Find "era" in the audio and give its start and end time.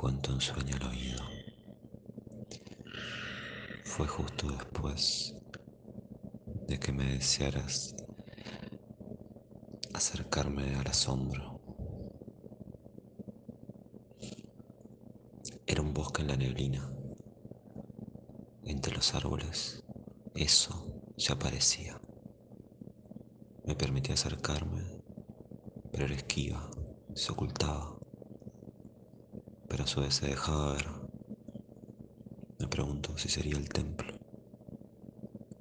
15.66-15.82, 26.06-26.14